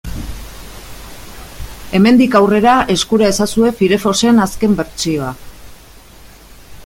[1.99, 5.31] Hemendik aurrera eskura ezazue Firefoxen azken bertsioa.